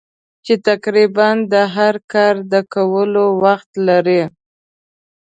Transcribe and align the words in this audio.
چې 0.45 0.53
تقریباً 0.67 1.29
د 1.53 1.55
هر 1.75 1.95
کار 2.13 2.35
د 2.51 2.53
کولو 2.73 3.25
وخت 3.43 3.71
لرې. 3.87 4.23